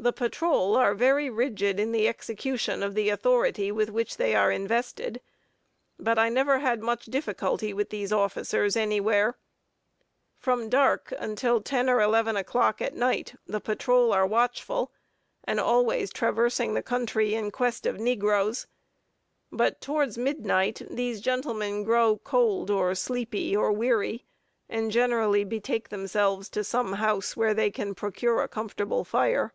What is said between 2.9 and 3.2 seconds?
the